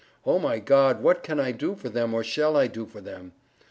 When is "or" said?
2.15-2.23